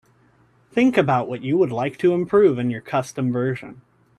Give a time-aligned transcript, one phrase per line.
[0.71, 3.81] Think about what you would like to improve in your custom version.